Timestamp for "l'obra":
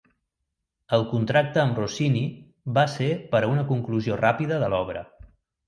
4.77-5.09